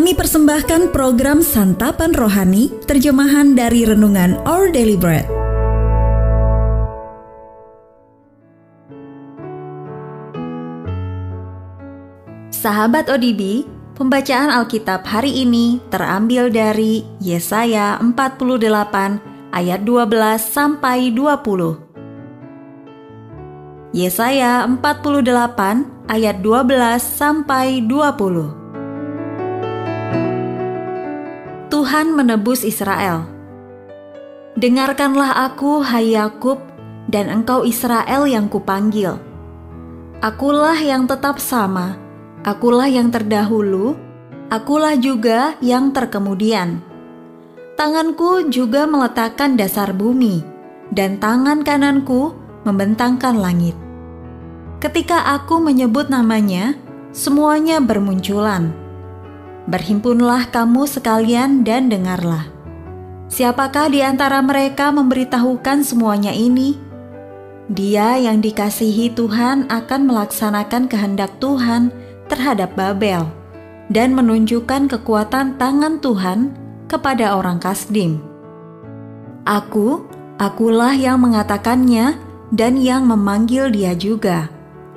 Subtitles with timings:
[0.00, 5.28] Kami persembahkan program Santapan Rohani, terjemahan dari Renungan Our Daily Bread.
[12.48, 13.68] Sahabat ODB,
[14.00, 19.20] pembacaan Alkitab hari ini terambil dari Yesaya 48
[19.52, 21.76] ayat 12 sampai 20.
[23.92, 28.59] Yesaya 48 ayat 12 sampai 20.
[31.90, 33.26] Tuhan menebus Israel.
[34.54, 36.62] Dengarkanlah aku, hai Yakub,
[37.10, 39.18] dan engkau Israel yang kupanggil.
[40.22, 41.98] Akulah yang tetap sama,
[42.46, 43.98] akulah yang terdahulu,
[44.54, 46.78] akulah juga yang terkemudian.
[47.74, 50.46] Tanganku juga meletakkan dasar bumi,
[50.94, 52.38] dan tangan kananku
[52.70, 53.74] membentangkan langit.
[54.78, 56.78] Ketika aku menyebut namanya,
[57.10, 58.79] semuanya bermunculan
[59.68, 62.48] Berhimpunlah kamu sekalian dan dengarlah.
[63.30, 66.74] Siapakah di antara mereka memberitahukan semuanya ini?
[67.70, 71.94] Dia yang dikasihi Tuhan akan melaksanakan kehendak Tuhan
[72.26, 73.30] terhadap Babel
[73.92, 76.50] dan menunjukkan kekuatan tangan Tuhan
[76.90, 78.18] kepada orang Kasdim.
[79.46, 80.02] Aku,
[80.42, 82.18] akulah yang mengatakannya
[82.50, 84.50] dan yang memanggil dia juga.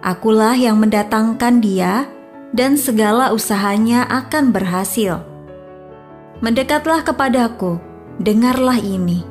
[0.00, 2.08] Akulah yang mendatangkan dia
[2.54, 5.26] dan segala usahanya akan berhasil.
[6.38, 7.82] Mendekatlah kepadaku,
[8.22, 9.26] dengarlah ini.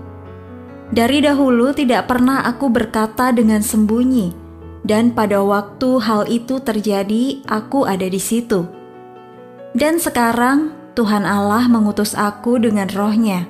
[0.92, 4.36] Dari dahulu tidak pernah aku berkata dengan sembunyi,
[4.84, 8.68] dan pada waktu hal itu terjadi, aku ada di situ.
[9.74, 13.48] Dan sekarang Tuhan Allah mengutus aku dengan rohnya.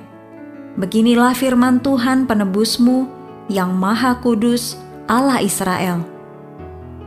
[0.80, 3.10] Beginilah firman Tuhan penebusmu
[3.52, 6.00] yang maha kudus Allah Israel.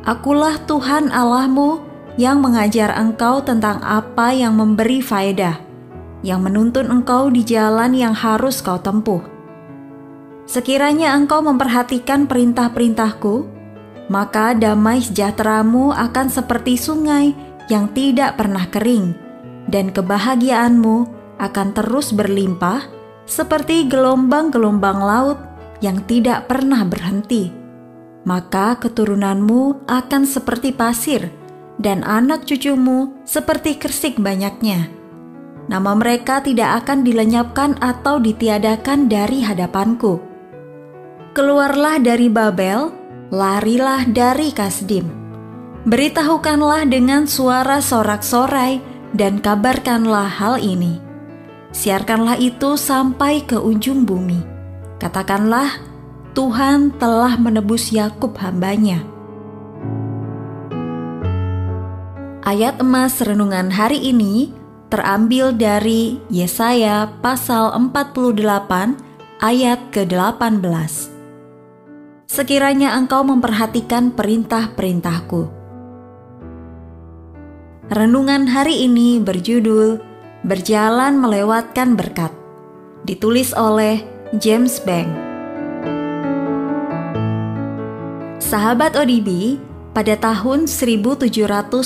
[0.06, 1.87] Akulah Tuhan Allahmu
[2.18, 5.62] yang mengajar engkau tentang apa yang memberi faedah,
[6.26, 9.22] yang menuntun engkau di jalan yang harus kau tempuh.
[10.50, 13.46] Sekiranya engkau memperhatikan perintah-perintahku,
[14.10, 17.38] maka damai sejahteramu akan seperti sungai
[17.70, 19.14] yang tidak pernah kering,
[19.70, 21.06] dan kebahagiaanmu
[21.38, 22.90] akan terus berlimpah
[23.30, 25.38] seperti gelombang-gelombang laut
[25.86, 27.54] yang tidak pernah berhenti.
[28.26, 31.37] Maka keturunanmu akan seperti pasir
[31.78, 34.90] dan anak cucumu seperti kersik banyaknya.
[35.68, 40.20] Nama mereka tidak akan dilenyapkan atau ditiadakan dari hadapanku.
[41.36, 42.90] Keluarlah dari Babel,
[43.30, 45.06] larilah dari Kasdim.
[45.88, 48.82] Beritahukanlah dengan suara sorak-sorai
[49.14, 51.00] dan kabarkanlah hal ini.
[51.76, 54.42] Siarkanlah itu sampai ke ujung bumi.
[54.98, 55.78] Katakanlah,
[56.34, 59.17] Tuhan telah menebus Yakub hambanya
[62.48, 64.48] Ayat emas renungan hari ini
[64.88, 68.40] terambil dari Yesaya pasal 48
[69.44, 70.64] ayat ke-18.
[72.24, 75.52] Sekiranya engkau memperhatikan perintah-perintahku.
[77.92, 80.00] Renungan hari ini berjudul
[80.48, 82.32] Berjalan Melewatkan Berkat.
[83.04, 84.08] Ditulis oleh
[84.40, 85.12] James Bank.
[88.40, 89.60] Sahabat ODB,
[89.98, 91.82] pada tahun 1799,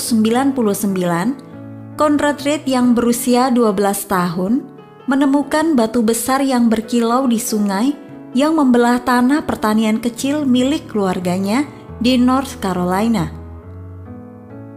[1.96, 3.72] Conrad Reed yang berusia 12
[4.04, 4.68] tahun
[5.08, 7.96] menemukan batu besar yang berkilau di sungai
[8.36, 11.64] yang membelah tanah pertanian kecil milik keluarganya
[12.04, 13.32] di North Carolina.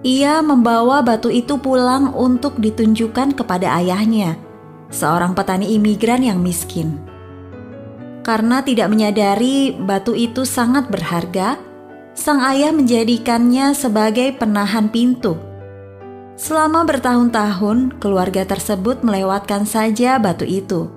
[0.08, 4.40] Ia membawa batu itu pulang untuk ditunjukkan kepada ayahnya,
[4.88, 7.04] seorang petani imigran yang miskin.
[8.24, 11.65] Karena tidak menyadari batu itu sangat berharga,
[12.16, 15.36] sang ayah menjadikannya sebagai penahan pintu.
[16.40, 20.88] Selama bertahun-tahun, keluarga tersebut melewatkan saja batu itu.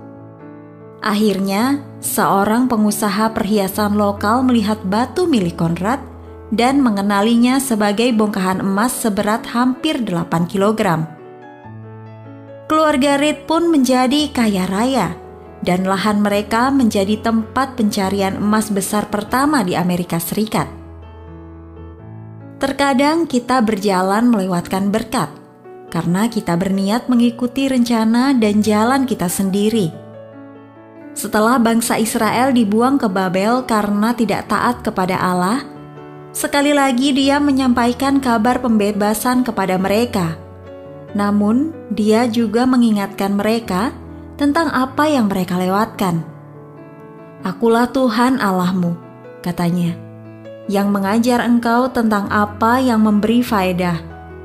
[1.02, 6.02] Akhirnya, seorang pengusaha perhiasan lokal melihat batu milik Konrad
[6.50, 11.06] dan mengenalinya sebagai bongkahan emas seberat hampir 8 kg.
[12.66, 15.14] Keluarga Reed pun menjadi kaya raya
[15.62, 20.77] dan lahan mereka menjadi tempat pencarian emas besar pertama di Amerika Serikat.
[22.58, 25.30] Terkadang kita berjalan melewatkan berkat
[25.94, 29.94] karena kita berniat mengikuti rencana dan jalan kita sendiri.
[31.14, 35.62] Setelah bangsa Israel dibuang ke Babel karena tidak taat kepada Allah,
[36.34, 40.34] sekali lagi Dia menyampaikan kabar pembebasan kepada mereka.
[41.14, 43.94] Namun, Dia juga mengingatkan mereka
[44.34, 46.26] tentang apa yang mereka lewatkan.
[47.46, 48.98] "Akulah Tuhan Allahmu,"
[49.46, 50.07] katanya
[50.68, 53.98] yang mengajar engkau tentang apa yang memberi faedah,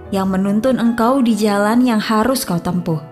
[0.10, 3.04] yang menuntun engkau di jalan yang harus kau tempuh.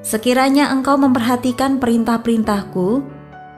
[0.00, 3.04] Sekiranya engkau memperhatikan perintah-perintahku,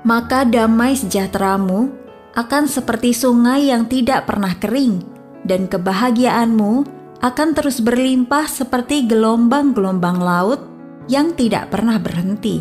[0.03, 1.95] maka damai sejahteramu
[2.35, 5.07] akan seperti sungai yang tidak pernah kering,
[5.47, 6.83] dan kebahagiaanmu
[7.23, 10.67] akan terus berlimpah seperti gelombang-gelombang laut
[11.07, 12.59] yang tidak pernah berhenti.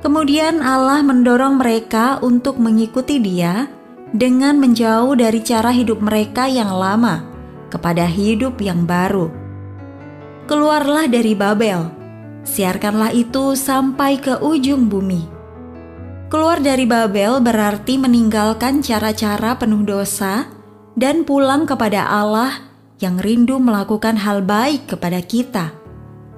[0.00, 3.75] Kemudian Allah mendorong mereka untuk mengikuti Dia
[4.16, 7.28] dengan menjauh dari cara hidup mereka yang lama
[7.68, 9.28] kepada hidup yang baru.
[10.48, 11.92] Keluarlah dari Babel,
[12.40, 15.28] siarkanlah itu sampai ke ujung bumi.
[16.32, 20.48] Keluar dari Babel berarti meninggalkan cara-cara penuh dosa
[20.96, 25.76] dan pulang kepada Allah yang rindu melakukan hal baik kepada kita.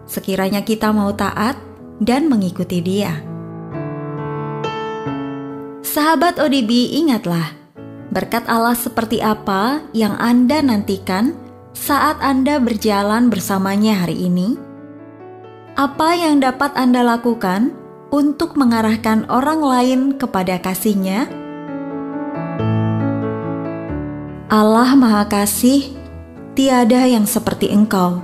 [0.04, 1.56] Sekiranya kita mau taat
[2.02, 3.22] dan mengikuti Dia.
[5.84, 7.57] Sahabat ODB, ingatlah
[8.18, 11.38] berkat Allah seperti apa yang Anda nantikan
[11.70, 14.58] saat Anda berjalan bersamanya hari ini?
[15.78, 17.70] Apa yang dapat Anda lakukan
[18.10, 21.30] untuk mengarahkan orang lain kepada kasihnya?
[24.50, 25.94] Allah Maha Kasih,
[26.58, 28.18] tiada yang seperti Engkau.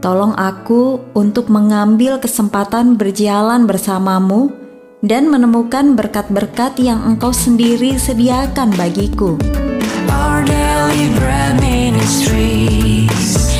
[0.00, 4.48] Tolong aku untuk mengambil kesempatan berjalan bersamamu
[5.02, 9.38] dan menemukan berkat-berkat yang Engkau sendiri sediakan bagiku.
[10.08, 13.54] Our daily bread ministries,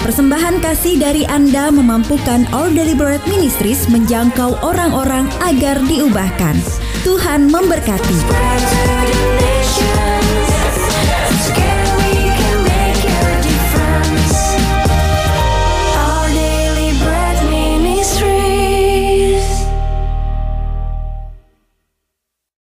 [0.03, 6.59] Persembahan kasih dari Anda memampukan All Deliberate Ministries menjangkau orang-orang agar diubahkan.
[7.07, 8.19] Tuhan memberkati.